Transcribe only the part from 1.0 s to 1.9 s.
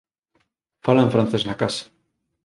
francés na casa